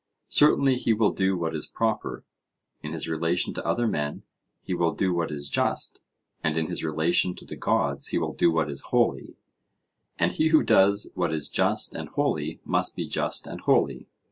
[0.29, 2.25] Certainly he will do what is proper.
[2.81, 4.23] In his relation to other men
[4.63, 5.99] he will do what is just;
[6.43, 9.35] and in his relation to the gods he will do what is holy;
[10.17, 14.07] and he who does what is just and holy must be just and holy?